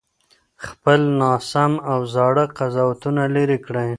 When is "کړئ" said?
3.65-3.89